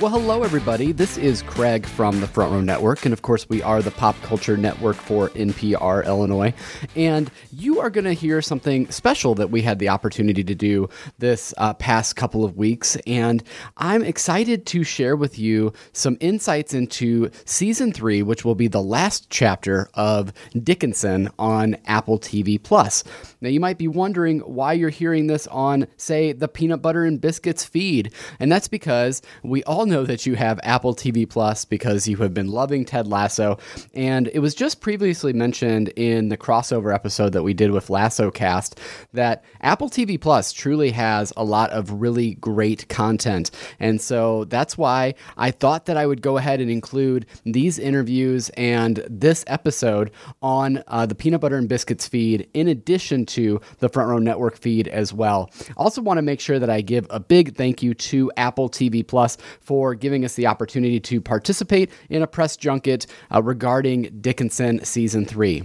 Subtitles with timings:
[0.00, 0.90] Well, hello, everybody.
[0.90, 3.04] This is Craig from the Front Row Network.
[3.04, 6.52] And of course, we are the pop culture network for NPR Illinois.
[6.96, 10.88] And you are going to hear something special that we had the opportunity to do
[11.20, 12.96] this uh, past couple of weeks.
[13.06, 13.44] And
[13.76, 18.82] I'm excited to share with you some insights into season three, which will be the
[18.82, 23.04] last chapter of Dickinson on Apple TV Plus.
[23.40, 27.20] Now, you might be wondering why you're hearing this on, say, the Peanut Butter and
[27.20, 28.12] Biscuits feed.
[28.40, 32.32] And that's because we all know that you have Apple TV Plus because you have
[32.32, 33.58] been loving Ted Lasso.
[33.94, 38.30] And it was just previously mentioned in the crossover episode that we did with Lasso
[38.30, 38.78] Cast
[39.12, 43.50] that Apple TV Plus truly has a lot of really great content.
[43.80, 48.50] And so that's why I thought that I would go ahead and include these interviews
[48.50, 50.10] and this episode
[50.42, 54.56] on uh, the Peanut Butter and Biscuits feed in addition to the Front Row Network
[54.56, 55.50] feed as well.
[55.76, 59.06] Also, want to make sure that I give a big thank you to Apple TV
[59.06, 64.84] Plus for giving us the opportunity to participate in a press junket uh, regarding Dickinson
[64.84, 65.64] season three.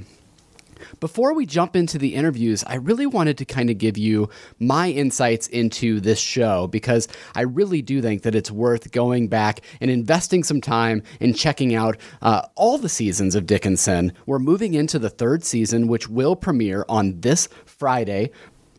[1.00, 4.30] Before we jump into the interviews, I really wanted to kind of give you
[4.60, 9.62] my insights into this show because I really do think that it's worth going back
[9.82, 14.14] and investing some time in checking out uh, all the seasons of Dickinson.
[14.26, 18.32] We're moving into the third season, which will premiere on this Friday,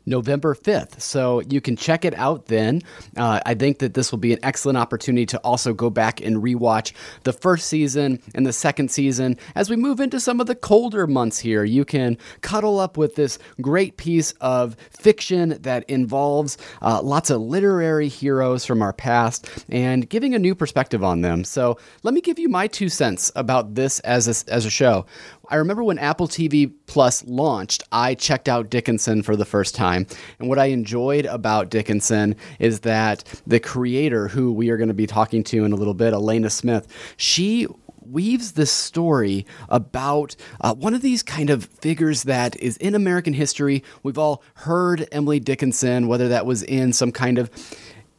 [0.06, 1.00] November 5th.
[1.00, 2.82] So you can check it out then.
[3.16, 6.36] Uh, I think that this will be an excellent opportunity to also go back and
[6.42, 6.92] rewatch
[7.24, 9.36] the first season and the second season.
[9.54, 13.14] As we move into some of the colder months here, you can cuddle up with
[13.14, 19.64] this great piece of fiction that involves uh, lots of literary heroes from our past
[19.68, 21.44] and giving a new perspective on them.
[21.44, 25.06] So let me give you my two cents about this as a, as a show.
[25.50, 30.06] I remember when Apple TV Plus launched, I checked out Dickinson for the first time.
[30.38, 34.94] And what I enjoyed about Dickinson is that the creator, who we are going to
[34.94, 37.66] be talking to in a little bit, Alena Smith, she
[38.00, 43.34] weaves this story about uh, one of these kind of figures that is in American
[43.34, 43.82] history.
[44.02, 47.50] We've all heard Emily Dickinson, whether that was in some kind of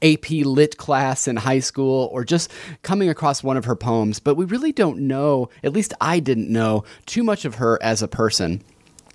[0.01, 2.51] AP lit class in high school or just
[2.81, 6.49] coming across one of her poems, but we really don't know, at least I didn't
[6.49, 8.61] know, too much of her as a person.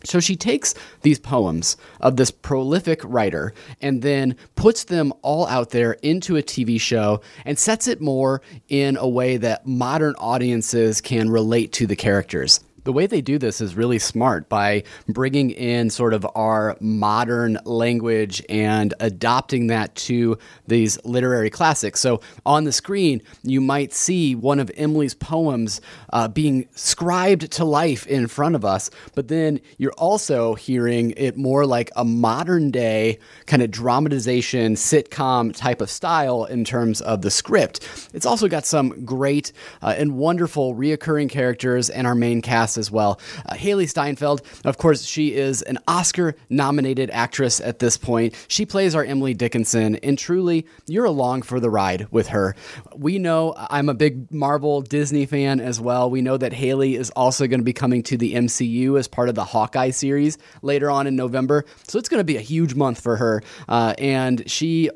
[0.04, 5.70] So she takes these poems of this prolific writer and then puts them all out
[5.70, 11.00] there into a TV show and sets it more in a way that modern audiences
[11.00, 15.50] can relate to the characters the way they do this is really smart by bringing
[15.50, 20.38] in sort of our modern language and adopting that to
[20.68, 22.00] these literary classics.
[22.00, 25.80] So on the screen, you might see one of Emily's poems
[26.12, 31.36] uh, being scribed to life in front of us, but then you're also hearing it
[31.36, 37.22] more like a modern day kind of dramatization, sitcom type of style in terms of
[37.22, 38.08] the script.
[38.14, 42.90] It's also got some great uh, and wonderful reoccurring characters and our main cast as
[42.90, 43.20] well.
[43.46, 48.34] Uh, Hailee Steinfeld, of course, she is an Oscar nominated actress at this point.
[48.48, 52.54] She plays our Emily Dickinson, and truly, you're along for the ride with her.
[52.94, 56.10] We know I'm a big Marvel Disney fan as well.
[56.10, 59.28] We know that Hailee is also going to be coming to the MCU as part
[59.28, 61.64] of the Hawkeye series later on in November.
[61.86, 63.42] So it's going to be a huge month for her.
[63.68, 64.90] Uh, and she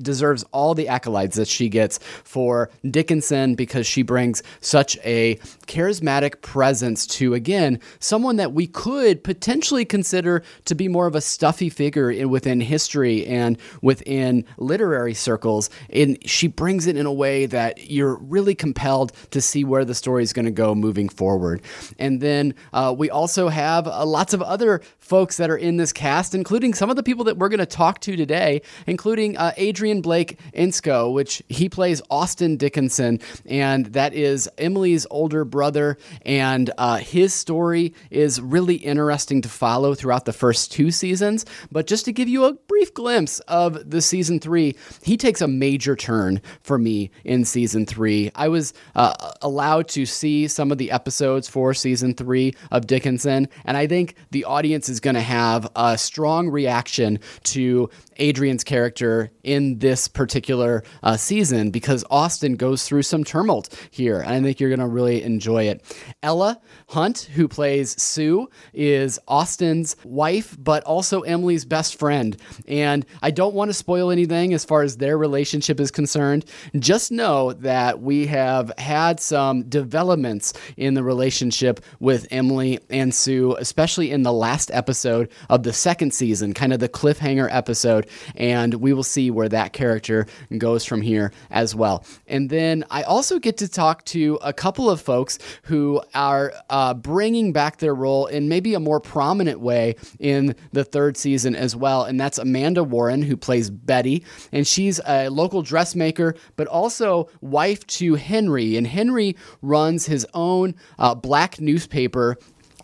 [0.00, 5.36] deserves all the accolades that she gets for Dickinson because she brings such a
[5.66, 11.20] charismatic presence to, again, someone that we could potentially consider to be more of a
[11.20, 15.70] stuffy figure in, within history and within literary circles.
[15.90, 19.94] And she brings it in a way that you're really compelled to see where the
[19.94, 21.62] story is going to go moving forward.
[21.98, 25.92] And then uh, we also have uh, lots of other folks that are in this
[25.92, 29.52] cast, including some of the people that we're going to talk to today, including uh,
[29.56, 35.98] Adrian Blake Enscoe, which he plays Austin Dickinson, and that is Emily's older brother.
[36.24, 41.44] And uh, his story is really interesting to follow throughout the first two seasons.
[41.70, 45.48] But just to give you a brief glimpse of the season three, he takes a
[45.48, 48.30] major turn for me in season three.
[48.34, 53.48] I was uh, allowed to see some of the episodes for season three of Dickinson,
[53.64, 59.30] and I think the audience is going to have a strong reaction to Adrian's character
[59.42, 64.20] in this particular uh, season because Austin goes through some tumult here.
[64.20, 65.82] And I think you're going to really enjoy it.
[66.22, 72.36] Ella Hunt, who plays Sue, is Austin's wife, but also Emily's best friend.
[72.66, 76.44] And I don't want to spoil anything as far as their relationship is concerned.
[76.78, 83.56] Just know that we have had some developments in the relationship with Emily and Sue,
[83.58, 88.08] especially in the last episode of the second season, kind of the cliffhanger episode.
[88.34, 90.26] And we will see where that that character
[90.58, 92.04] goes from here as well.
[92.26, 96.94] And then I also get to talk to a couple of folks who are uh,
[96.94, 101.76] bringing back their role in maybe a more prominent way in the third season as
[101.76, 102.02] well.
[102.02, 104.24] And that's Amanda Warren, who plays Betty.
[104.50, 108.76] And she's a local dressmaker, but also wife to Henry.
[108.76, 112.36] And Henry runs his own uh, black newspaper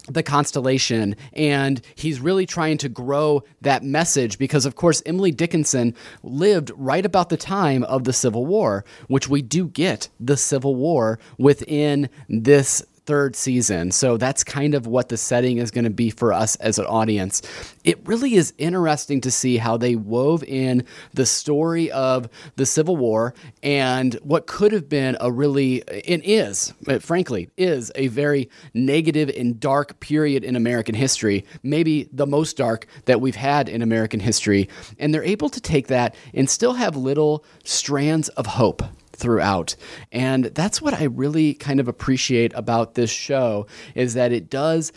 [0.08, 5.94] the constellation and he's really trying to grow that message because of course Emily Dickinson
[6.22, 10.74] lived right about the time of the Civil War which we do get the Civil
[10.74, 13.90] War within this third season.
[13.90, 16.84] So that's kind of what the setting is going to be for us as an
[16.84, 17.40] audience.
[17.82, 20.84] It really is interesting to see how they wove in
[21.14, 23.32] the story of the Civil War
[23.62, 29.58] and what could have been a really, and is, frankly, is a very negative and
[29.58, 34.68] dark period in American history, maybe the most dark that we've had in American history.
[34.98, 38.82] And they're able to take that and still have little strands of hope
[39.18, 39.76] throughout.
[40.12, 44.92] And that's what I really kind of appreciate about this show is that it does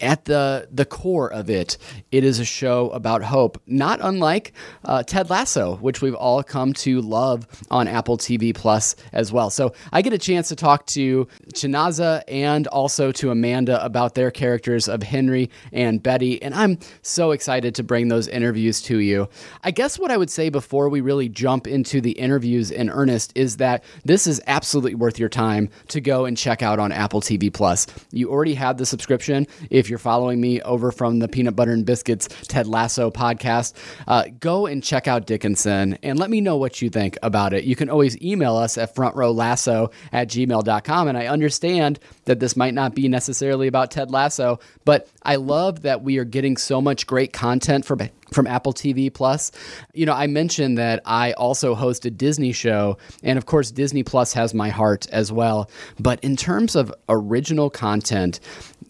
[0.00, 1.78] at the the core of it,
[2.10, 4.52] it is a show about hope, not unlike
[4.84, 9.50] uh, Ted Lasso, which we've all come to love on Apple TV Plus as well.
[9.50, 14.30] So I get a chance to talk to Chinaza and also to Amanda about their
[14.30, 19.28] characters of Henry and Betty, and I'm so excited to bring those interviews to you.
[19.62, 23.32] I guess what I would say before we really jump into the interviews in earnest
[23.34, 27.20] is that this is absolutely worth your time to go and check out on Apple
[27.20, 27.86] TV Plus.
[28.10, 29.46] You already have the subscription.
[29.70, 33.74] If you're following me over from the Peanut Butter and Biscuits Ted Lasso podcast,
[34.06, 37.64] uh, go and check out Dickinson and let me know what you think about it.
[37.64, 41.08] You can always email us at frontrowlasso at gmail.com.
[41.08, 45.82] And I understand that this might not be necessarily about Ted Lasso, but I love
[45.82, 48.00] that we are getting so much great content from
[48.32, 49.52] from Apple TV Plus.
[49.94, 54.02] You know, I mentioned that I also host a Disney show, and of course, Disney
[54.02, 55.70] Plus has my heart as well.
[55.98, 58.40] But in terms of original content,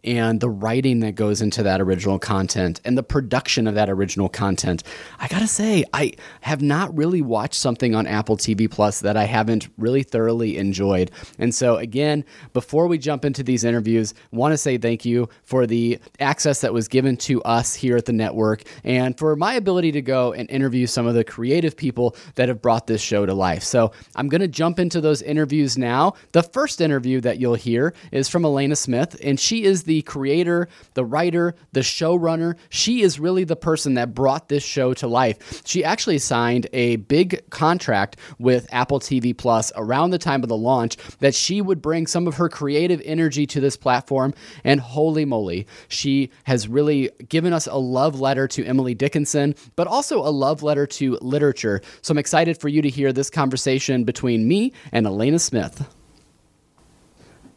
[0.04, 4.28] and the writing that goes into that original content and the production of that original
[4.28, 4.82] content.
[5.18, 6.12] I gotta say, I
[6.42, 11.10] have not really watched something on Apple TV Plus that I haven't really thoroughly enjoyed.
[11.38, 15.66] And so, again, before we jump into these interviews, want to say thank you for
[15.66, 19.92] the access that was given to us here at the network and for my ability
[19.92, 23.32] to go and interview some of the creative people that have brought this show to
[23.32, 23.62] life.
[23.62, 26.14] So, I'm to jump into those interviews now.
[26.32, 30.02] The first interview that you'll hear is from Alena Smith, and she is the the
[30.02, 32.56] creator, the writer, the showrunner.
[32.68, 35.62] She is really the person that brought this show to life.
[35.64, 40.56] She actually signed a big contract with Apple TV Plus around the time of the
[40.56, 44.34] launch that she would bring some of her creative energy to this platform.
[44.64, 49.86] And holy moly, she has really given us a love letter to Emily Dickinson, but
[49.86, 51.82] also a love letter to literature.
[52.02, 55.86] So I'm excited for you to hear this conversation between me and Alena Smith.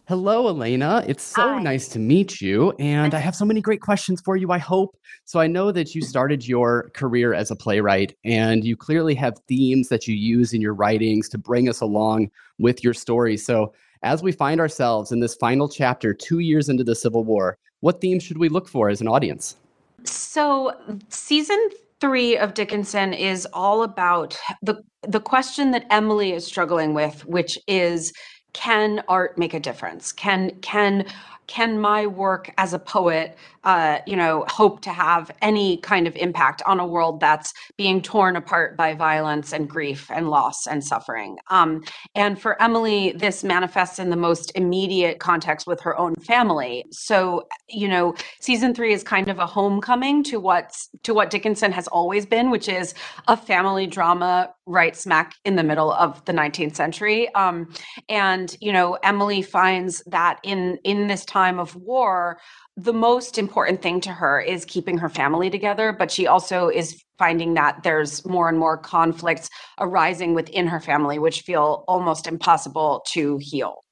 [0.08, 1.04] Hello, Alena.
[1.06, 1.62] It's so Hi.
[1.62, 2.72] nice to meet you.
[2.80, 4.98] And I have so many great questions for you, I hope.
[5.26, 9.34] So, I know that you started your career as a playwright, and you clearly have
[9.50, 13.36] themes that you use in your writings to bring us along with your story.
[13.36, 17.58] So, as we find ourselves in this final chapter, two years into the Civil War,
[17.82, 19.58] what themes should we look for as an audience?
[20.06, 20.72] So,
[21.10, 21.60] season
[22.00, 27.60] three of Dickinson is all about the the question that Emily is struggling with, which
[27.68, 28.14] is
[28.58, 30.12] can art make a difference?
[30.12, 31.06] Can can
[31.48, 36.16] can my work as a poet uh, you know hope to have any kind of
[36.16, 40.84] impact on a world that's being torn apart by violence and grief and loss and
[40.84, 41.38] suffering?
[41.50, 41.84] Um,
[42.16, 46.86] and for emily this manifests in the most immediate context with her own family.
[46.92, 51.72] So you know season three is kind of a homecoming to what's to what dickinson
[51.72, 52.94] has always been which is
[53.28, 57.34] a family drama right smack in the middle of the 19th century.
[57.36, 57.74] Um,
[58.10, 62.40] and you know emily finds that in in this time of war
[62.76, 67.04] the most important thing to her is keeping her family together but she also is
[67.18, 73.04] finding that there's more and more conflicts arising within her family which feel almost impossible
[73.08, 73.84] to heal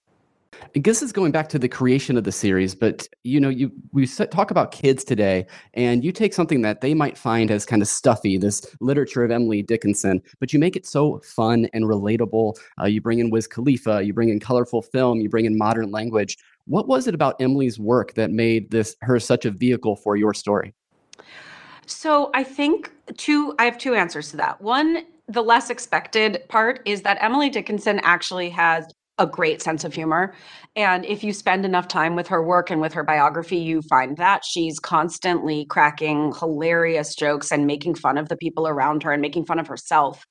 [0.76, 3.72] I guess it's going back to the creation of the series, but you know, you
[3.92, 7.82] we talk about kids today, and you take something that they might find as kind
[7.82, 12.56] of stuffy, this literature of Emily Dickinson, but you make it so fun and relatable.
[12.80, 15.92] Uh, you bring in Wiz Khalifa, you bring in colorful film, you bring in modern
[15.92, 16.38] language.
[16.66, 20.34] What was it about Emily's work that made this her such a vehicle for your
[20.34, 20.74] story?
[21.86, 24.60] So I think two, I have two answers to that.
[24.62, 29.94] One, the less expected part is that Emily Dickinson actually has a great sense of
[29.94, 30.34] humor.
[30.76, 34.18] And if you spend enough time with her work and with her biography, you find
[34.18, 39.22] that she's constantly cracking hilarious jokes and making fun of the people around her and
[39.22, 40.26] making fun of herself.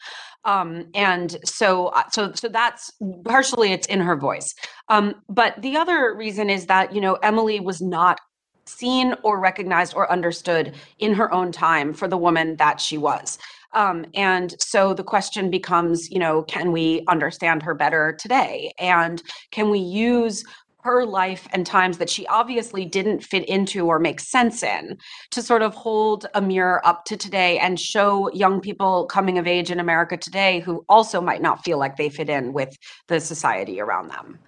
[0.44, 2.92] Um, and so, uh, so, so that's
[3.24, 4.54] partially it's in her voice.
[4.88, 8.20] Um, but the other reason is that you know Emily was not
[8.66, 13.38] seen or recognized or understood in her own time for the woman that she was.
[13.74, 18.72] Um, and so the question becomes, you know, can we understand her better today?
[18.78, 20.44] And can we use
[20.84, 24.98] her life and times that she obviously didn't fit into or make sense in
[25.30, 29.46] to sort of hold a mirror up to today and show young people coming of
[29.46, 32.76] age in America today who also might not feel like they fit in with
[33.08, 34.38] the society around them.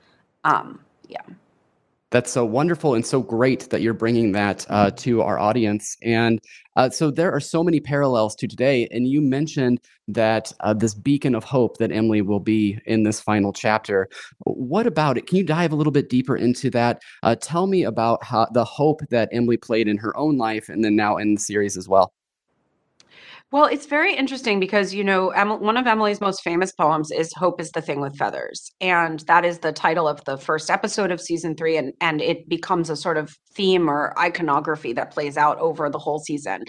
[0.45, 1.23] Um, yeah.
[2.12, 5.96] That's so wonderful and so great that you're bringing that uh, to our audience.
[6.02, 6.40] And
[6.76, 8.86] uh, so there are so many parallels to today.
[8.92, 13.20] And you mentioned that uh, this beacon of hope that Emily will be in this
[13.20, 14.08] final chapter.
[14.44, 15.26] What about it?
[15.26, 17.02] Can you dive a little bit deeper into that?
[17.25, 20.84] Uh, tell me about how the hope that Emily played in her own life and
[20.84, 22.12] then now in the series as well.
[23.52, 27.60] Well, it's very interesting because, you know, one of Emily's most famous poems is Hope
[27.60, 28.72] is the Thing with Feathers.
[28.80, 31.76] And that is the title of the first episode of season three.
[31.76, 35.98] And, and it becomes a sort of theme or iconography that plays out over the
[35.98, 36.64] whole season.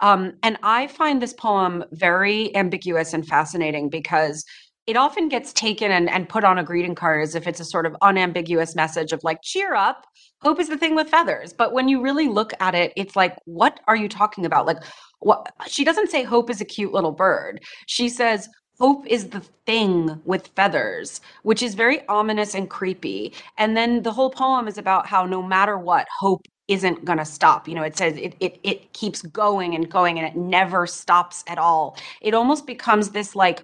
[0.00, 4.44] Um, and I find this poem very ambiguous and fascinating because
[4.88, 7.64] it often gets taken and, and put on a greeting card as if it's a
[7.64, 10.06] sort of unambiguous message of like, cheer up,
[10.40, 11.52] hope is the thing with feathers.
[11.52, 14.64] But when you really look at it, it's like, what are you talking about?
[14.64, 14.78] Like,
[15.20, 17.60] what she doesn't say hope is a cute little bird.
[17.86, 23.34] She says hope is the thing with feathers, which is very ominous and creepy.
[23.58, 27.26] And then the whole poem is about how no matter what, hope isn't going to
[27.26, 27.68] stop.
[27.68, 31.44] You know, it says it, it it keeps going and going and it never stops
[31.46, 31.98] at all.
[32.22, 33.62] It almost becomes this like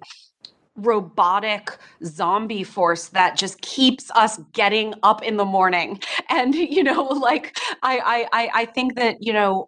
[0.75, 5.99] robotic zombie force that just keeps us getting up in the morning.
[6.29, 9.67] And you know like i i i think that you know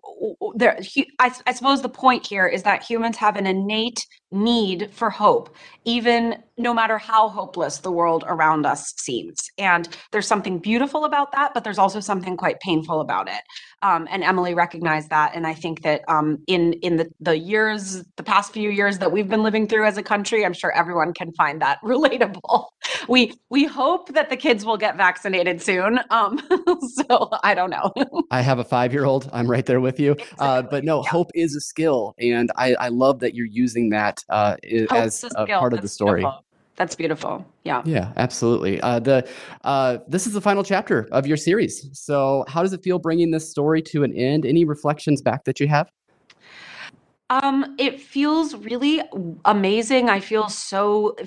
[0.55, 0.77] there
[1.19, 5.55] I, I suppose the point here is that humans have an innate need for hope,
[5.85, 9.49] even no matter how hopeless the world around us seems.
[9.57, 13.41] And there's something beautiful about that, but there's also something quite painful about it.
[13.83, 15.35] Um, and Emily recognized that.
[15.35, 19.11] And I think that um, in in the, the years, the past few years that
[19.11, 22.65] we've been living through as a country, I'm sure everyone can find that relatable.
[23.07, 25.99] We we hope that the kids will get vaccinated soon.
[26.09, 26.41] Um,
[27.07, 27.93] so I don't know.
[28.31, 29.29] I have a five year old.
[29.31, 30.13] I'm right there with you.
[30.13, 30.37] Exactly.
[30.39, 31.09] Uh, but no, yeah.
[31.09, 34.55] hope is a skill, and I, I love that you're using that uh,
[34.91, 36.21] as a part of the story.
[36.21, 36.46] Beautiful.
[36.77, 37.45] That's beautiful.
[37.63, 37.81] Yeah.
[37.85, 38.79] Yeah, absolutely.
[38.81, 39.27] Uh, the
[39.63, 41.89] uh, this is the final chapter of your series.
[41.93, 44.45] So, how does it feel bringing this story to an end?
[44.45, 45.91] Any reflections back that you have?
[47.29, 49.01] Um, it feels really
[49.43, 50.09] amazing.
[50.09, 51.17] I feel so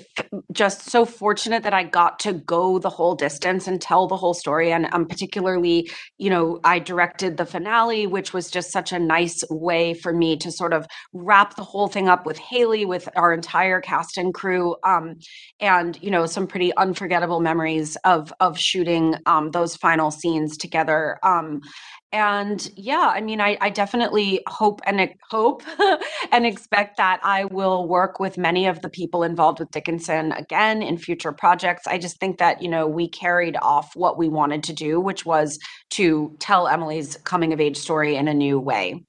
[0.51, 4.33] just so fortunate that I got to go the whole distance and tell the whole
[4.33, 4.71] story.
[4.71, 9.43] And um, particularly, you know, I directed the finale, which was just such a nice
[9.51, 13.31] way for me to sort of wrap the whole thing up with Hailee, with our
[13.31, 15.17] entire cast and crew, um,
[15.59, 21.19] and you know, some pretty unforgettable memories of of shooting um, those final scenes together.
[21.23, 21.61] Um,
[22.11, 25.63] and yeah i mean i, I definitely hope and hope
[26.31, 30.81] and expect that i will work with many of the people involved with dickinson again
[30.81, 31.87] in future projects.
[31.87, 35.25] I just think that you know we carried off what we wanted to do which
[35.25, 35.59] was
[35.91, 39.03] to tell emily's coming of age story in a new way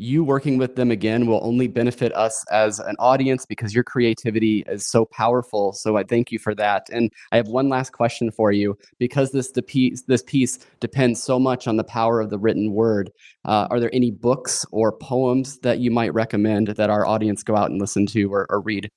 [0.00, 4.64] you working with them again will only benefit us as an audience because your creativity
[4.66, 5.72] is so powerful.
[5.72, 6.88] So I thank you for that.
[6.90, 11.38] And I have one last question for you because this piece this piece depends so
[11.38, 13.10] much on the power of the written word.
[13.44, 17.54] Uh, are there any books or poems that you might recommend that our audience go
[17.54, 18.90] out and listen to or, or read?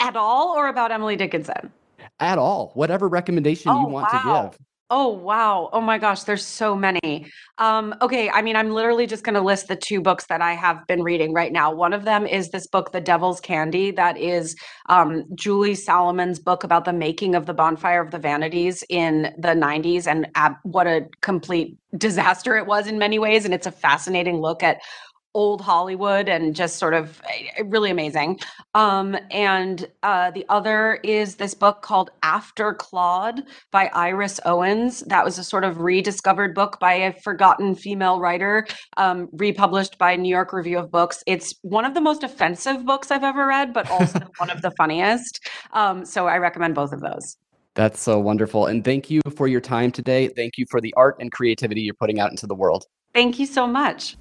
[0.00, 1.72] At all, or about Emily Dickinson?
[2.18, 4.42] At all, whatever recommendation oh, you want wow.
[4.42, 4.65] to give.
[4.88, 5.68] Oh, wow.
[5.72, 7.32] Oh my gosh, there's so many.
[7.58, 10.52] Um, okay, I mean, I'm literally just going to list the two books that I
[10.52, 11.72] have been reading right now.
[11.74, 14.54] One of them is this book, The Devil's Candy, that is
[14.88, 19.56] um, Julie Salamon's book about the making of the Bonfire of the Vanities in the
[19.56, 23.44] 90s and ab- what a complete disaster it was in many ways.
[23.44, 24.78] And it's a fascinating look at
[25.36, 28.40] old Hollywood and just sort of eh, really amazing.
[28.74, 35.00] Um, and uh, the other is this book called After Claude by Iris Owens.
[35.00, 38.66] That was a sort of rediscovered book by a forgotten female writer,
[38.96, 41.22] um, republished by New York Review of Books.
[41.26, 44.70] It's one of the most offensive books I've ever read, but also one of the
[44.70, 45.46] funniest.
[45.72, 47.36] Um, so I recommend both of those.
[47.74, 48.64] That's so wonderful.
[48.66, 50.28] And thank you for your time today.
[50.28, 52.86] Thank you for the art and creativity you're putting out into the world.
[53.12, 54.16] Thank you so much.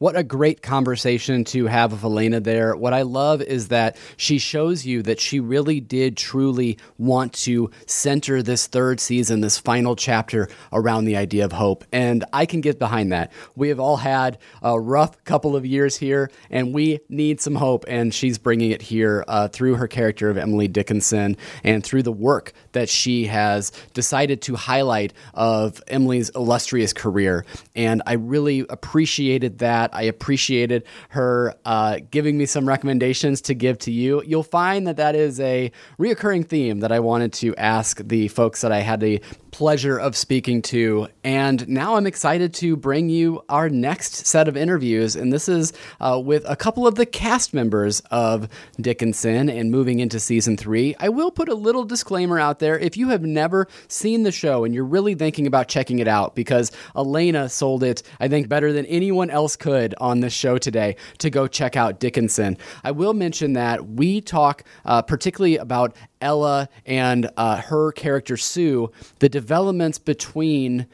[0.00, 2.76] What a great conversation to have with Alena there.
[2.76, 7.72] What I love is that she shows you that she really did truly want to
[7.86, 11.84] center this third season, this final chapter around the idea of hope.
[11.90, 13.32] And I can get behind that.
[13.56, 17.84] We have all had a rough couple of years here, and we need some hope.
[17.88, 22.12] And she's bringing it here uh, through her character of Emily Dickinson and through the
[22.12, 27.44] work that she has decided to highlight of Emily's illustrious career.
[27.74, 29.87] And I really appreciated that.
[29.92, 34.22] I appreciated her uh, giving me some recommendations to give to you.
[34.24, 38.60] You'll find that that is a reoccurring theme that I wanted to ask the folks
[38.60, 39.20] that I had the
[39.58, 41.08] pleasure of speaking to.
[41.24, 45.16] And now I'm excited to bring you our next set of interviews.
[45.16, 48.48] And this is uh, with a couple of the cast members of
[48.80, 50.94] Dickinson and moving into season three.
[51.00, 54.62] I will put a little disclaimer out there if you have never seen the show
[54.62, 58.72] and you're really thinking about checking it out, because Alena sold it, I think, better
[58.72, 62.58] than anyone else could on this show today to go check out Dickinson.
[62.84, 68.90] I will mention that we talk uh, particularly about Ella and uh, her character Sue,
[69.20, 70.84] the developments between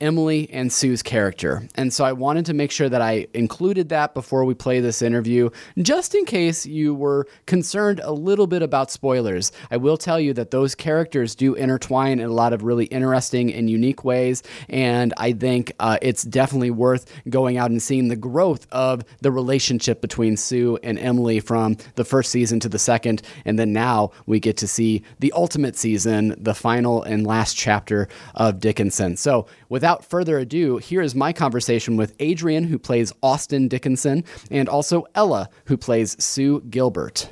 [0.00, 1.66] Emily and Sue's character.
[1.74, 5.02] And so I wanted to make sure that I included that before we play this
[5.02, 5.50] interview,
[5.82, 9.50] just in case you were concerned a little bit about spoilers.
[9.70, 13.52] I will tell you that those characters do intertwine in a lot of really interesting
[13.52, 14.42] and unique ways.
[14.68, 19.32] And I think uh, it's definitely worth going out and seeing the growth of the
[19.32, 23.22] relationship between Sue and Emily from the first season to the second.
[23.44, 28.08] And then now we get to see the ultimate season, the final and last chapter
[28.36, 29.16] of Dickinson.
[29.16, 34.68] So without further ado, here is my conversation with Adrian, who plays Austin Dickinson, and
[34.68, 37.30] also Ella, who plays Sue Gilbert.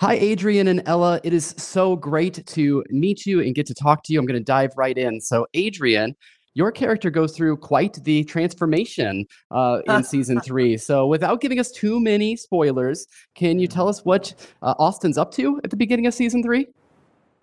[0.00, 1.20] Hi, Adrian and Ella.
[1.24, 4.18] It is so great to meet you and get to talk to you.
[4.18, 5.20] I'm going to dive right in.
[5.20, 6.14] So, Adrian,
[6.52, 10.76] your character goes through quite the transformation uh, in season three.
[10.76, 15.32] So, without giving us too many spoilers, can you tell us what uh, Austin's up
[15.32, 16.66] to at the beginning of season three?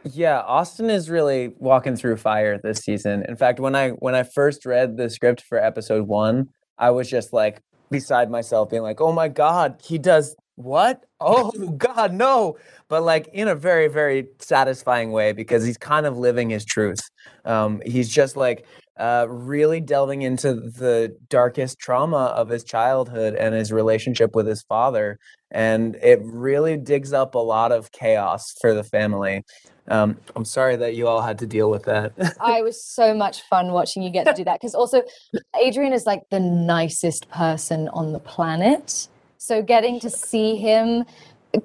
[0.06, 3.24] Yeah, Austin is really walking through fire this season.
[3.28, 7.10] In fact, when I when I first read the script for episode 1, I was
[7.10, 11.04] just like beside myself being like, "Oh my god, he does what?
[11.26, 12.58] Oh god, no."
[12.90, 17.00] But like in a very very satisfying way because he's kind of living his truth.
[17.46, 18.66] Um he's just like
[19.00, 24.62] uh, really delving into the darkest trauma of his childhood and his relationship with his
[24.64, 25.18] father.
[25.50, 29.44] And it really digs up a lot of chaos for the family.
[29.88, 32.14] Um, I'm sorry that you all had to deal with that.
[32.40, 35.04] I was so much fun watching you get to do that because also
[35.62, 39.08] Adrian is like the nicest person on the planet.
[39.38, 41.04] So getting to see him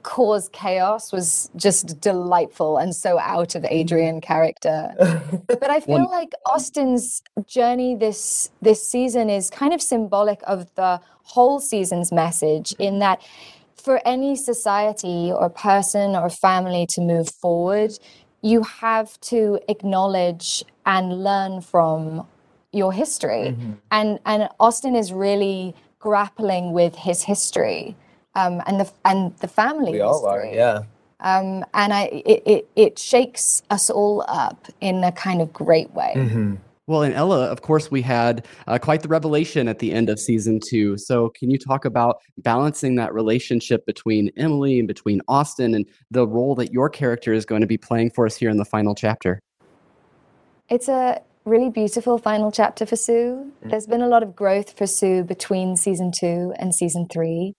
[0.02, 4.92] cause chaos was just delightful and so out of Adrian character.
[5.46, 11.00] but I feel like Austin's journey this this season is kind of symbolic of the
[11.22, 13.22] whole season's message in that
[13.88, 17.90] for any society or person or family to move forward,
[18.42, 22.26] you have to acknowledge and learn from
[22.70, 23.44] your history.
[23.46, 23.72] Mm-hmm.
[23.90, 27.96] And and Austin is really grappling with his history
[28.34, 29.92] um, and the and the family.
[29.92, 30.82] We all are, yeah.
[31.20, 35.90] Um, and I it, it, it shakes us all up in a kind of great
[35.92, 36.12] way.
[36.14, 36.56] Mm-hmm.
[36.88, 40.18] Well, in Ella, of course, we had uh, quite the revelation at the end of
[40.18, 40.96] season two.
[40.96, 46.26] So, can you talk about balancing that relationship between Emily and between Austin and the
[46.26, 48.94] role that your character is going to be playing for us here in the final
[48.94, 49.38] chapter?
[50.70, 53.52] It's a really beautiful final chapter for Sue.
[53.62, 53.70] Mm.
[53.70, 57.54] There's been a lot of growth for Sue between season two and season three.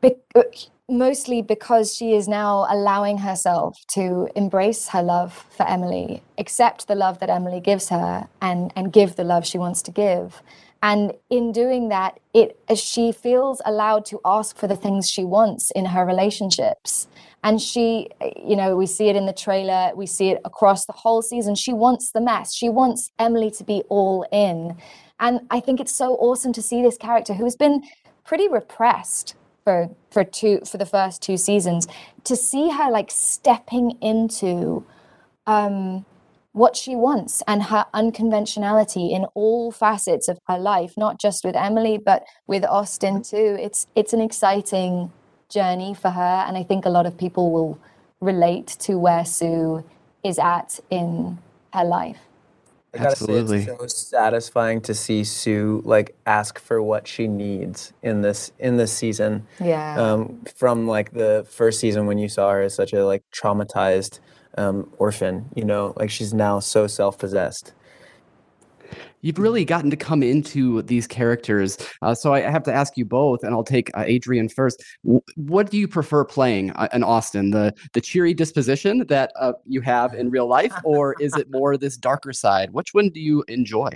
[0.00, 0.42] Be- uh,
[0.90, 6.94] mostly because she is now allowing herself to embrace her love for Emily, accept the
[6.94, 10.42] love that Emily gives her, and, and give the love she wants to give.
[10.82, 15.70] And in doing that, it she feels allowed to ask for the things she wants
[15.72, 17.06] in her relationships.
[17.44, 18.08] And she,
[18.42, 21.54] you know, we see it in the trailer, we see it across the whole season.
[21.54, 22.54] She wants the mess.
[22.54, 24.76] She wants Emily to be all in.
[25.18, 27.82] And I think it's so awesome to see this character who has been
[28.24, 29.34] pretty repressed
[29.70, 31.86] for for two for the first two seasons
[32.24, 34.84] to see her like stepping into
[35.46, 36.04] um
[36.52, 41.54] what she wants and her unconventionality in all facets of her life not just with
[41.54, 43.56] Emily but with Austin too.
[43.60, 45.12] It's it's an exciting
[45.48, 47.78] journey for her and I think a lot of people will
[48.20, 49.84] relate to where Sue
[50.24, 51.38] is at in
[51.72, 52.18] her life
[52.92, 53.64] I gotta Absolutely.
[53.64, 58.50] say, it's so satisfying to see Sue like ask for what she needs in this
[58.58, 59.46] in this season.
[59.60, 59.94] Yeah.
[59.94, 64.18] Um, from like the first season when you saw her as such a like traumatized
[64.58, 67.72] um, orphan, you know, like she's now so self possessed.
[69.22, 71.76] You've really gotten to come into these characters.
[72.02, 74.82] Uh, so I have to ask you both, and I'll take uh, Adrian first.
[75.04, 77.50] W- what do you prefer playing uh, in Austin?
[77.50, 81.76] The the cheery disposition that uh, you have in real life, or is it more
[81.76, 82.72] this darker side?
[82.72, 83.90] Which one do you enjoy?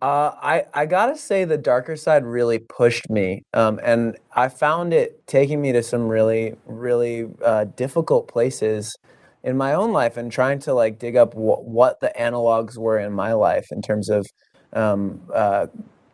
[0.00, 4.94] Uh, I I gotta say the darker side really pushed me, um, and I found
[4.94, 8.96] it taking me to some really really uh, difficult places
[9.42, 12.98] in my own life, and trying to like dig up wh- what the analogs were
[12.98, 14.26] in my life in terms of
[14.72, 15.66] um, uh,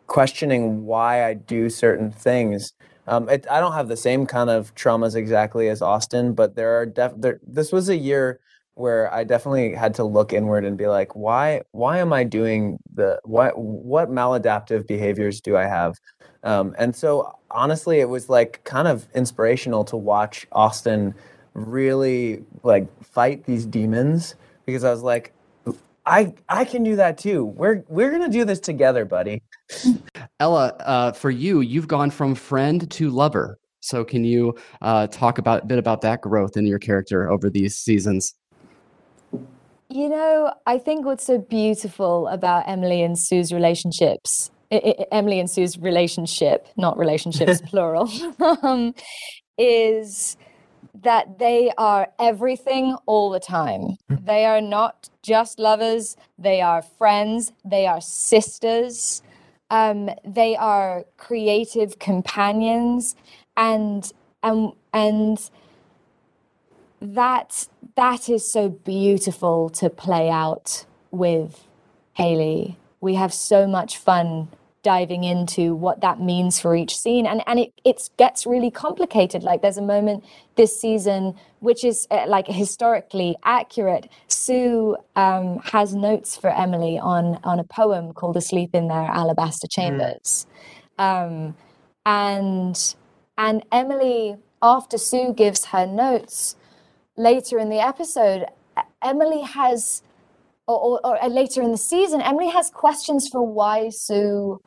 [0.07, 2.73] questioning why I do certain things.
[3.07, 6.79] Um, it, I don't have the same kind of traumas exactly as Austin, but there
[6.79, 8.39] are def- there, this was a year
[8.75, 12.77] where I definitely had to look inward and be like, why why am I doing
[12.93, 15.95] the what what maladaptive behaviors do I have?
[16.43, 21.15] Um, and so honestly, it was like kind of inspirational to watch Austin
[21.55, 25.33] really like fight these demons because I was like,
[26.05, 27.45] I I can do that too.
[27.45, 29.41] We're we're gonna do this together, buddy.
[30.39, 33.57] Ella, uh, for you, you've gone from friend to lover.
[33.79, 37.49] So can you uh, talk about a bit about that growth in your character over
[37.49, 38.35] these seasons?
[39.89, 45.39] You know, I think what's so beautiful about Emily and Sue's relationships, I- I- Emily
[45.39, 48.09] and Sue's relationship, not relationships plural,
[48.63, 48.95] um,
[49.57, 50.35] is
[51.03, 53.97] that they are everything all the time.
[54.09, 59.21] They are not just lovers, they are friends, they are sisters,
[59.69, 63.15] um, they are creative companions,
[63.57, 64.11] and
[64.43, 65.49] and and
[67.01, 71.65] that that is so beautiful to play out with
[72.17, 72.75] Hailee.
[73.01, 74.49] We have so much fun
[74.93, 77.25] diving into what that means for each scene.
[77.25, 79.43] And and it it gets really complicated.
[79.43, 80.23] Like there's a moment
[80.55, 84.07] this season which is uh, like historically accurate.
[84.27, 89.67] Sue um, has notes for emily on on a poem called asleep in their alabaster
[89.67, 90.45] chambers.
[90.99, 91.55] Um,
[92.05, 92.77] and
[93.37, 96.55] and emily after sue gives her notes
[97.17, 98.45] later in the episode,
[99.01, 100.03] Emily has,
[100.67, 104.59] or, or, or later in the season, Emily has questions for why Sue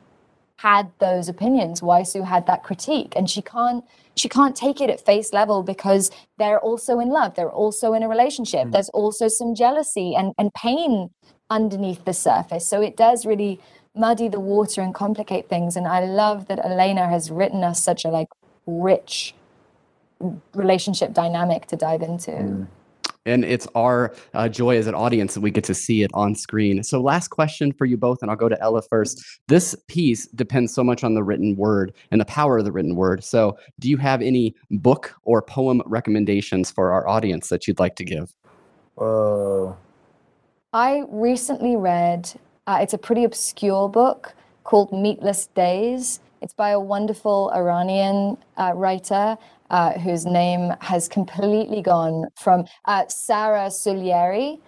[0.61, 4.89] had those opinions, why Sue had that critique, and she can't she can't take it
[4.89, 8.67] at face level because they're also in love, they're also in a relationship.
[8.67, 8.71] Mm.
[8.73, 11.11] There's also some jealousy and, and pain
[11.49, 12.65] underneath the surface.
[12.67, 13.61] So it does really
[13.95, 15.77] muddy the water and complicate things.
[15.77, 18.27] And I love that Alena has written us such a like
[18.67, 19.33] rich
[20.21, 22.31] mm, relationship dynamic to dive into.
[22.31, 22.67] Mm.
[23.29, 26.35] And it's our uh, joy as an audience that we get to see it on
[26.35, 26.83] screen.
[26.83, 29.23] So, last question for you both, and I'll go to Ella first.
[29.47, 32.95] This piece depends so much on the written word and the power of the written
[32.95, 33.23] word.
[33.23, 37.95] So, do you have any book or poem recommendations for our audience that you'd like
[37.97, 38.33] to give?
[38.95, 39.77] Whoa.
[40.73, 42.31] I recently read,
[42.67, 46.19] uh, it's a pretty obscure book called Meatless Days.
[46.41, 49.37] It's by a wonderful Iranian uh, writer
[49.69, 54.59] uh, whose name has completely gone from uh, Sara Suleri.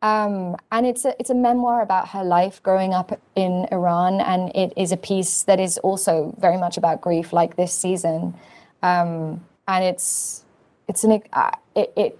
[0.00, 4.20] Um, and it's a, it's a memoir about her life growing up in Iran.
[4.20, 8.34] And it is a piece that is also very much about grief, like this season.
[8.82, 10.44] Um, and it's,
[10.86, 12.18] it's an, uh, it, it,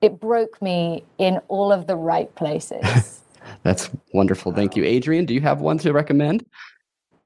[0.00, 3.20] it broke me in all of the right places.
[3.62, 4.52] That's wonderful.
[4.52, 4.84] Thank you.
[4.84, 6.46] Adrian, do you have one to recommend?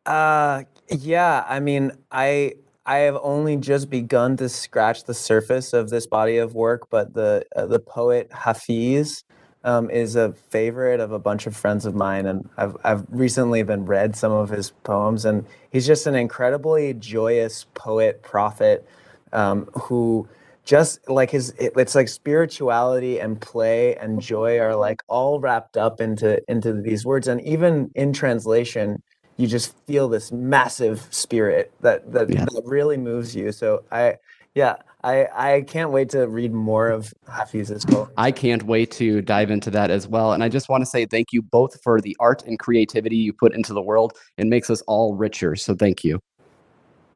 [0.04, 1.44] Uh, yeah.
[1.48, 2.54] I mean, I
[2.86, 7.14] I have only just begun to scratch the surface of this body of work, but
[7.14, 9.24] the uh, the poet Hafiz
[9.64, 13.62] um, is a favorite of a bunch of friends of mine, and I've I've recently
[13.62, 18.86] been read some of his poems, and he's just an incredibly joyous poet prophet
[19.32, 20.28] um, who
[20.64, 25.76] just like his it, it's like spirituality and play and joy are like all wrapped
[25.76, 29.02] up into into these words and even in translation
[29.36, 32.44] you just feel this massive spirit that that, Yeah.
[32.44, 34.16] that really moves you so i
[34.54, 38.12] yeah i i can't wait to read more of hafiz's book.
[38.16, 40.32] I can't wait to dive into that as well.
[40.32, 43.32] And I just want to say thank you both for the art and creativity you
[43.32, 44.12] put into the world.
[44.38, 45.56] It makes us all richer.
[45.56, 46.20] So, thank you.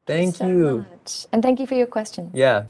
[0.07, 1.26] thank so you much.
[1.33, 2.31] And thank you for your question.
[2.35, 2.64] yeah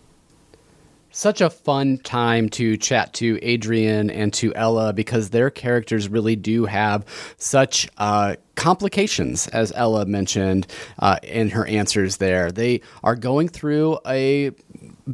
[1.19, 6.37] Such a fun time to chat to Adrian and to Ella because their characters really
[6.37, 7.05] do have
[7.39, 10.69] such uh, complications, as Ella mentioned
[11.01, 12.53] uh, in her answers there.
[12.53, 14.53] They are going through a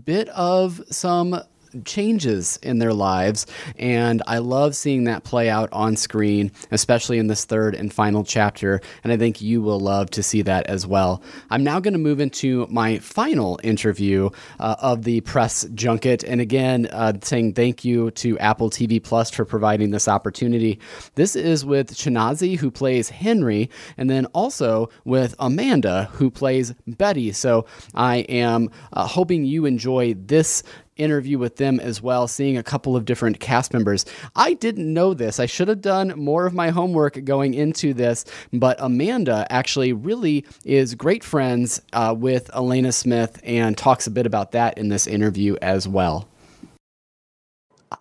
[0.04, 1.40] bit of some
[1.84, 3.46] changes in their lives.
[3.76, 8.24] And I love seeing that play out on screen, especially in this third and final
[8.24, 8.80] chapter.
[9.02, 11.22] And I think you will love to see that as well.
[11.50, 16.24] I'm now going to move into my final interview uh, of the press junket.
[16.24, 20.78] And again, uh, saying thank you to Apple TV Plus for providing this opportunity.
[21.14, 27.32] This is with Chinaza, who plays Henry, and then also with Amanda, who plays Betty.
[27.32, 30.62] So I am uh, hoping you enjoy this
[30.96, 34.04] interview with them as well, seeing a couple of different cast members.
[34.36, 35.40] I didn't know this.
[35.40, 40.44] I should have done more of my homework going into this, but Amanda actually really
[40.64, 45.06] is great friends uh, with Alena Smith and talks a bit about that in this
[45.06, 46.28] interview as well.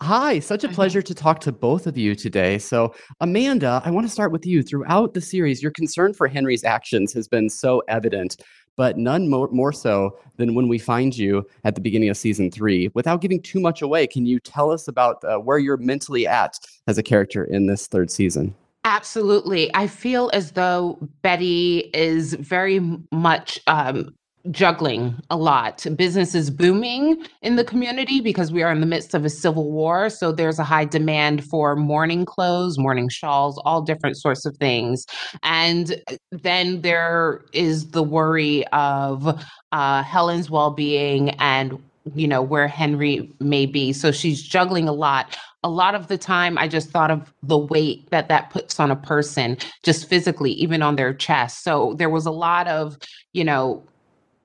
[0.01, 2.58] Hi, such a pleasure to talk to both of you today.
[2.58, 4.63] So, Amanda, I want to start with you.
[4.63, 8.38] Throughout the series, your concern for Henry's actions has been so evident,
[8.75, 12.51] but none more, more so than when we find you at the beginning of season
[12.51, 12.89] three.
[12.93, 16.59] Without giving too much away, can you tell us about uh, where you're mentally at
[16.88, 18.55] as a character in this third season?
[18.86, 19.73] Absolutely.
[19.73, 22.81] I feel as though Betty is very
[23.12, 24.13] much um,
[24.51, 25.86] juggling a lot.
[25.95, 29.71] Business is booming in the community because we are in the midst of a civil
[29.71, 30.10] war.
[30.10, 35.06] So there's a high demand for mourning clothes, mourning shawls, all different sorts of things.
[35.43, 41.82] And uh, then there is the worry of uh, Helen's well being and
[42.15, 46.17] you know where henry may be so she's juggling a lot a lot of the
[46.17, 50.51] time i just thought of the weight that that puts on a person just physically
[50.51, 52.97] even on their chest so there was a lot of
[53.32, 53.82] you know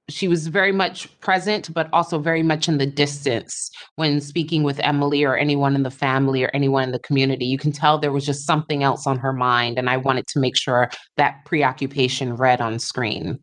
[0.08, 4.80] she was very much present, but also very much in the distance when speaking with
[4.80, 7.44] Emily or anyone in the family or anyone in the community.
[7.44, 9.78] You can tell there was just something else on her mind.
[9.78, 13.38] And I wanted to make sure that preoccupation read on screen.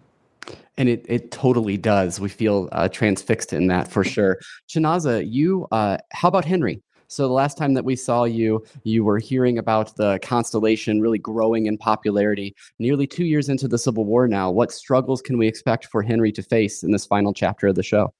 [0.78, 2.19] And it, it totally does.
[2.19, 4.38] We feel uh, transfixed in that for sure.
[4.69, 6.82] Chinaza, you, uh, how about Henry?
[7.08, 11.20] So the last time that we saw you, you were hearing about the constellation really
[11.20, 12.56] growing in popularity.
[12.80, 16.32] Nearly two years into the Civil War now, what struggles can we expect for Henry
[16.32, 18.13] to face in this final chapter of the show?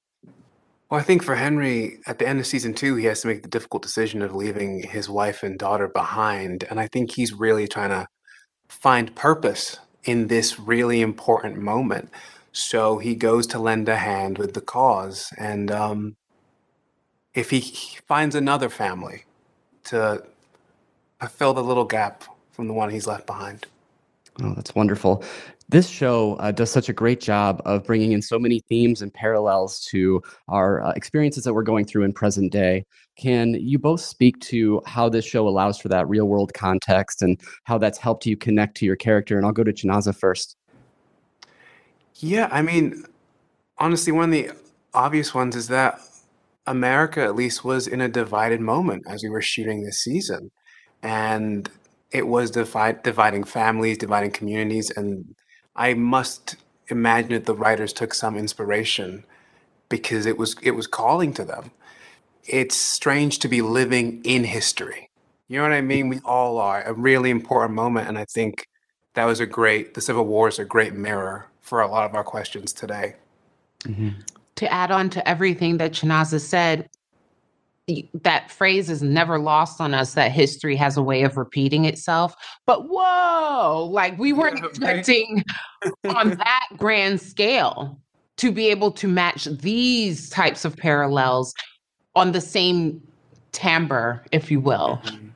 [0.88, 3.42] Well, I think for Henry, at the end of season two, he has to make
[3.42, 6.64] the difficult decision of leaving his wife and daughter behind.
[6.70, 8.06] And I think he's really trying to
[8.68, 12.10] find purpose in this really important moment.
[12.52, 15.32] So he goes to lend a hand with the cause.
[15.36, 16.16] And um,
[17.36, 17.60] if he
[18.08, 19.24] finds another family
[19.84, 20.24] to
[21.30, 23.66] fill the little gap from the one he's left behind.
[24.42, 25.22] Oh, that's wonderful.
[25.68, 29.12] This show uh, does such a great job of bringing in so many themes and
[29.12, 32.84] parallels to our uh, experiences that we're going through in present day.
[33.16, 37.40] Can you both speak to how this show allows for that real world context and
[37.64, 39.36] how that's helped you connect to your character?
[39.36, 40.56] And I'll go to Chinaza first.
[42.16, 43.04] Yeah, I mean,
[43.78, 44.50] honestly, one of the
[44.94, 46.00] obvious ones is that
[46.66, 50.50] America at least was in a divided moment as we were shooting this season.
[51.02, 51.70] And
[52.10, 54.90] it was dividing families, dividing communities.
[54.90, 55.34] And
[55.74, 56.56] I must
[56.88, 59.24] imagine that the writers took some inspiration
[59.88, 61.70] because it was it was calling to them.
[62.44, 65.10] It's strange to be living in history.
[65.48, 66.08] You know what I mean?
[66.08, 68.08] We all are a really important moment.
[68.08, 68.66] And I think
[69.14, 72.14] that was a great the Civil War is a great mirror for a lot of
[72.14, 73.16] our questions today.
[73.84, 76.88] Mm-hmm to add on to everything that Chinaza said,
[78.22, 82.34] that phrase is never lost on us that history has a way of repeating itself.
[82.66, 85.44] But whoa, like we weren't expecting
[86.04, 88.00] on that grand scale
[88.38, 91.54] to be able to match these types of parallels
[92.16, 93.00] on the same
[93.52, 95.00] timbre, if you will.
[95.04, 95.28] Mm-hmm.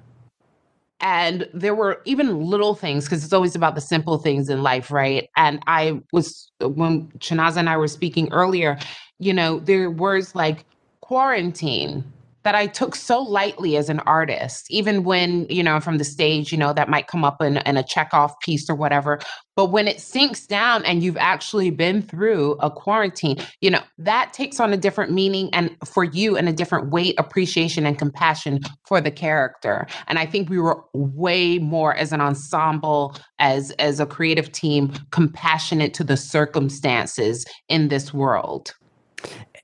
[1.03, 4.91] And there were even little things, because it's always about the simple things in life,
[4.91, 5.31] right?
[5.35, 8.79] And I was, when Chinaza and I were speaking earlier,
[9.21, 10.65] you know, there are words like
[11.03, 12.05] quarantine
[12.43, 16.51] that I took so lightly as an artist, even when, you know, from the stage,
[16.51, 19.19] you know, that might come up in, in a Chekhov piece or whatever.
[19.57, 24.33] But when it sinks down and you've actually been through a quarantine, you know, that
[24.33, 28.61] takes on a different meaning and for you and a different weight, appreciation, and compassion
[28.87, 29.87] for the character.
[30.09, 34.95] And I think we were way more as an ensemble, as as a creative team,
[35.11, 38.73] compassionate to the circumstances in this world.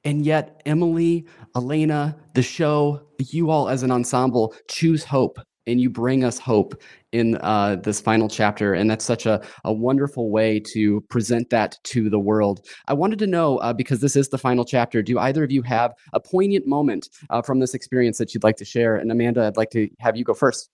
[0.04, 5.90] And yet, Emily, Alena, the show, you all as an ensemble choose hope and you
[5.90, 6.80] bring us hope
[7.12, 8.74] in uh, this final chapter.
[8.74, 12.64] And that's such a, a wonderful way to present that to the world.
[12.88, 15.62] I wanted to know, uh, because this is the final chapter, do either of you
[15.62, 18.96] have a poignant moment uh, from this experience that you'd like to share?
[18.96, 20.70] And Amanda, I'd like to have you go first.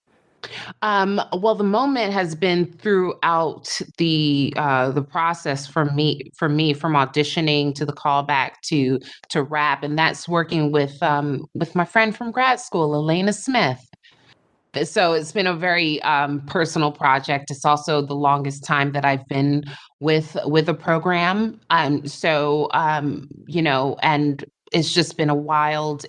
[0.82, 6.72] Um, well, the moment has been throughout the uh, the process for me, for me,
[6.72, 8.98] from auditioning to the callback to
[9.30, 13.84] to wrap, and that's working with um, with my friend from grad school, Alena Smith.
[14.84, 17.50] So it's been a very um, personal project.
[17.50, 19.64] It's also the longest time that I've been
[20.00, 21.60] with with a program.
[21.70, 26.06] Um, so um, you know, and it's just been a wild,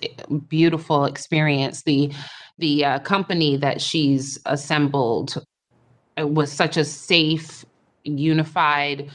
[0.48, 1.82] beautiful experience.
[1.82, 2.12] The
[2.58, 5.44] the uh, company that she's assembled
[6.18, 7.64] uh, was such a safe,
[8.04, 9.10] unified,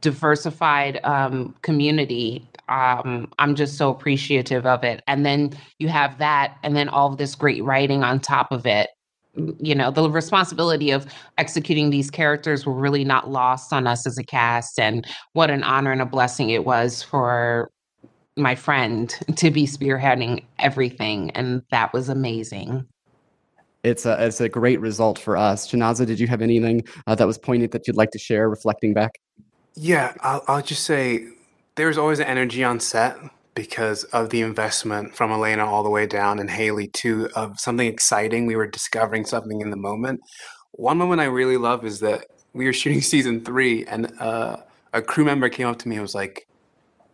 [0.00, 2.48] diversified um, community.
[2.68, 5.02] Um, I'm just so appreciative of it.
[5.06, 8.66] And then you have that, and then all of this great writing on top of
[8.66, 8.90] it.
[9.36, 11.06] You know, the responsibility of
[11.38, 14.78] executing these characters were really not lost on us as a cast.
[14.78, 17.70] And what an honor and a blessing it was for
[18.36, 22.86] my friend to be spearheading everything, and that was amazing.
[23.82, 25.70] It's a it's a great result for us.
[25.70, 28.92] Chinaza, did you have anything uh, that was poignant that you'd like to share, reflecting
[28.92, 29.12] back?
[29.74, 31.28] Yeah, I'll, I'll just say
[31.76, 33.16] there's always an energy on set
[33.54, 37.86] because of the investment from Alena all the way down and Hailee too of something
[37.86, 38.46] exciting.
[38.46, 40.20] We were discovering something in the moment.
[40.72, 44.58] One moment I really love is that we were shooting season three and uh,
[44.92, 46.46] a crew member came up to me and was like,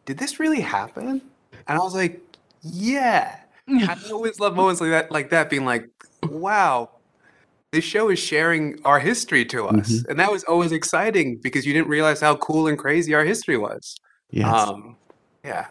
[0.06, 1.20] did this really happen?
[1.68, 2.22] And I was like,
[2.62, 3.40] yeah.
[3.68, 5.88] I always love moments like that, like that, being like,
[6.22, 6.90] wow,
[7.72, 10.10] this show is sharing our history to us, mm-hmm.
[10.10, 13.58] and that was always exciting because you didn't realize how cool and crazy our history
[13.58, 13.96] was.
[14.30, 14.46] Yes.
[14.46, 14.96] Um,
[15.44, 15.66] yeah.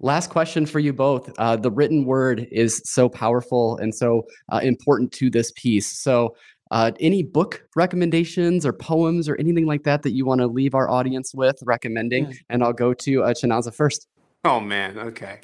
[0.00, 1.32] Last question for you both.
[1.38, 5.90] Uh, the written word is so powerful and so uh, important to this piece.
[6.02, 6.36] So,
[6.70, 10.74] uh, any book recommendations or poems or anything like that that you want to leave
[10.74, 12.26] our audience with recommending?
[12.26, 12.36] Yeah.
[12.50, 14.08] And I'll go to uh, Chinaza first.
[14.44, 15.40] Oh man, okay.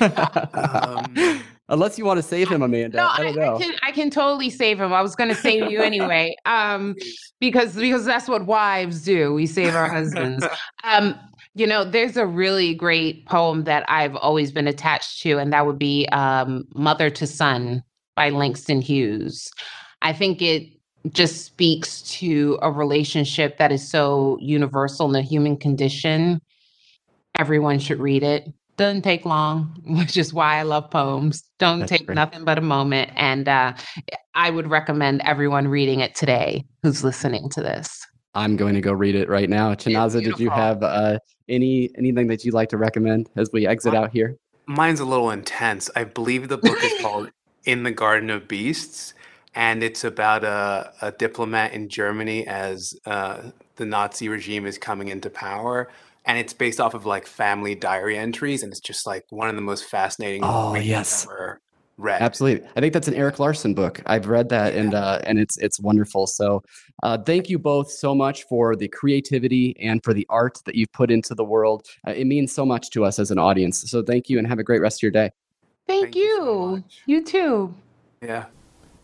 [0.00, 2.96] um, Unless you want to save him, Amanda.
[2.96, 4.92] No, I, I, I, can, I can totally save him.
[4.92, 6.96] I was going to save you anyway, um,
[7.38, 9.32] because because that's what wives do.
[9.32, 10.44] We save our husbands.
[10.82, 11.16] Um,
[11.54, 15.64] you know, there's a really great poem that I've always been attached to, and that
[15.64, 17.84] would be um, "Mother to Son"
[18.16, 19.48] by Langston Hughes.
[20.02, 20.68] I think it
[21.12, 26.40] just speaks to a relationship that is so universal in the human condition.
[27.38, 28.48] Everyone should read it.
[28.76, 31.42] Doesn't take long, which is why I love poems.
[31.58, 32.14] Don't That's take great.
[32.14, 33.10] nothing but a moment.
[33.16, 33.74] And uh,
[34.34, 38.06] I would recommend everyone reading it today who's listening to this.
[38.34, 39.74] I'm going to go read it right now.
[39.74, 43.92] Chinaza, did you have uh, any anything that you'd like to recommend as we exit
[43.92, 44.36] out here?
[44.66, 45.90] Mine's a little intense.
[45.96, 47.32] I believe the book is called
[47.64, 49.14] In the Garden of Beasts
[49.60, 55.08] and it's about a, a diplomat in Germany as uh, the Nazi regime is coming
[55.08, 55.90] into power.
[56.24, 59.56] And it's based off of like family diary entries, and it's just like one of
[59.56, 60.42] the most fascinating.
[60.44, 61.60] Oh yes, ever
[61.98, 62.22] read.
[62.22, 64.00] Absolutely, I think that's an Erik Larson book.
[64.06, 66.26] I've read that, and uh, and it's it's wonderful.
[66.26, 66.62] So,
[67.02, 70.92] uh, thank you both so much for the creativity and for the art that you've
[70.92, 71.86] put into the world.
[72.06, 73.90] Uh, it means so much to us as an audience.
[73.90, 75.30] So, thank you, and have a great rest of your day.
[75.86, 76.22] Thank, thank you.
[76.22, 77.74] You, so you too.
[78.22, 78.44] Yeah.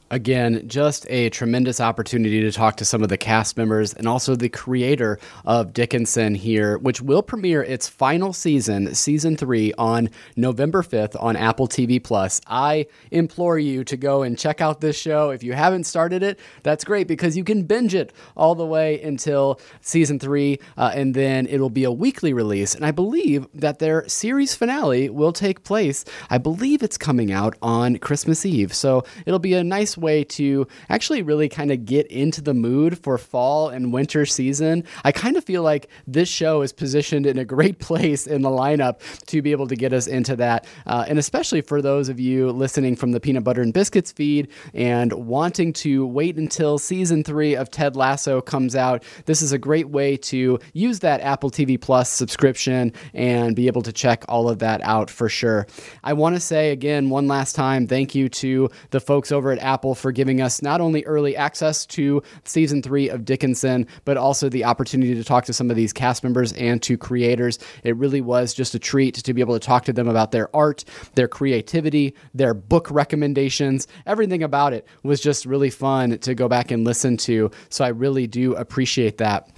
[0.09, 4.37] Again, just a tremendous opportunity to talk to some of the cast members and also
[4.37, 10.85] the creator of Dickinson here, which will premiere its final season, season three, on November
[10.85, 12.41] 5th on Apple TV Plus.
[12.47, 15.31] I implore you to go and check out this show.
[15.31, 19.03] If you haven't started it, that's great because you can binge it all the way
[19.03, 22.77] until season three, uh, and then it'll be a weekly release.
[22.77, 27.57] And I believe that their series finale will take place, I believe it's coming out
[27.61, 28.73] on Christmas Eve.
[28.73, 32.99] So it'll be a nice way to actually really kind of get into the mood
[32.99, 34.85] for fall and winter season.
[35.05, 38.51] I kind of feel like this show is positioned in a great place in the
[38.51, 40.67] lineup to be able to get us into that.
[40.87, 44.49] Uh, and especially for those of you listening from the Peanut Butter and Biscuits feed
[44.75, 49.59] and wanting to wait until season three of Ted Lasso comes out, this is a
[49.59, 54.49] great way to use that Apple TV Plus subscription and be able to check all
[54.49, 55.67] of that out for sure.
[56.05, 59.59] I want to say again, one last time, thank you to the folks over at
[59.59, 64.17] Apple Apple for giving us not only early access to season three of Dickinson, but
[64.17, 67.61] also the opportunity to talk to some of these cast members and to creators.
[67.85, 70.55] It really was just a treat to be able to talk to them about their
[70.57, 73.87] art, their creativity, their book recommendations.
[74.07, 77.53] Everything about it was just really fun to go back and listen to.
[77.69, 79.49] So I really do appreciate that.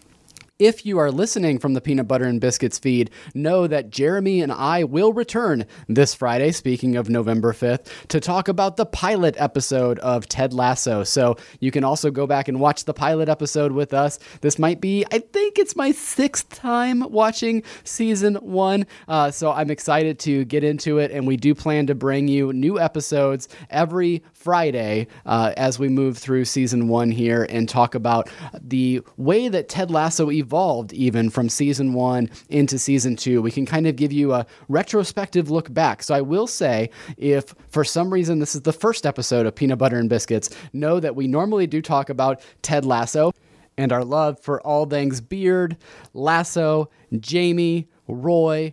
[0.58, 4.50] If you are listening from the Peanut Butter and Biscuits feed, know that Jeremy and
[4.50, 10.00] I will return this Friday, speaking of November 5th, to talk about the pilot episode
[10.00, 11.04] of Ted Lasso.
[11.04, 14.18] So you can also go back and watch the pilot episode with us.
[14.40, 18.84] This might be, I think it's my sixth time watching season one.
[19.06, 22.52] Uh, so I'm excited to get into it, and we do plan to bring you
[22.52, 28.30] new episodes every Friday uh, as we move through season one here and talk about
[28.58, 33.42] the way that Ted Lasso evolved even from season one into season two.
[33.42, 36.02] We can kind of give you a retrospective look back.
[36.02, 39.76] So I will say, if for some reason this is the first episode of Peanut
[39.76, 43.32] Butter and Biscuits, know that we normally do talk about Ted Lasso
[43.76, 45.76] and our love for all things Beard,
[46.14, 46.88] Lasso,
[47.20, 48.72] Jamie, Roy,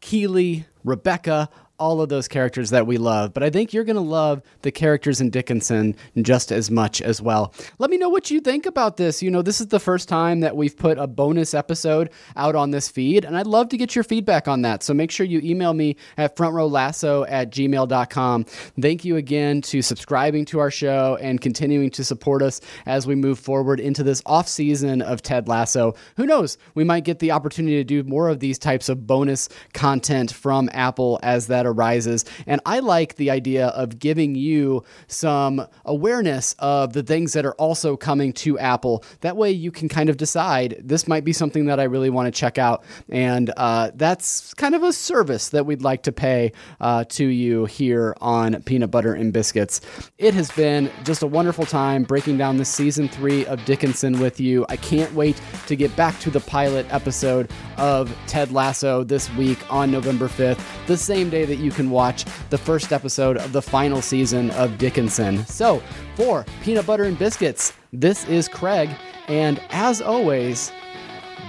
[0.00, 1.48] Keeley, Rebecca,
[1.78, 4.70] all of those characters that we love, but I think you're going to love the
[4.70, 7.52] characters in Dickinson just as much as well.
[7.78, 9.22] Let me know what you think about this.
[9.22, 12.70] You know, this is the first time that we've put a bonus episode out on
[12.70, 14.82] this feed, and I'd love to get your feedback on that.
[14.82, 18.44] So make sure you email me at frontrowlasso at gmail.com.
[18.44, 23.14] Thank you again to subscribing to our show and continuing to support us as we
[23.14, 25.94] move forward into this off season of Ted Lasso.
[26.16, 26.56] Who knows?
[26.74, 30.70] We might get the opportunity to do more of these types of bonus content from
[30.72, 32.24] Apple as that arises.
[32.46, 37.54] And I like the idea of giving you some awareness of the things that are
[37.54, 39.04] also coming to Apple.
[39.20, 42.26] That way you can kind of decide this might be something that I really want
[42.26, 42.84] to check out.
[43.08, 47.64] And uh, that's kind of a service that we'd like to pay uh, to you
[47.66, 49.80] here on Peanut Butter and Biscuits.
[50.18, 54.40] It has been just a wonderful time breaking down the season three of Dickinson with
[54.40, 54.66] you.
[54.68, 59.58] I can't wait to get back to the pilot episode of Ted Lasso this week
[59.72, 63.62] on November 5th, the same day that you can watch the first episode of the
[63.62, 65.46] final season of Dickinson.
[65.46, 65.80] So,
[66.16, 68.90] for Peanut Butter and Biscuits, this is Craig,
[69.28, 70.72] and as always,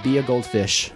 [0.04, 0.92] be a goldfish.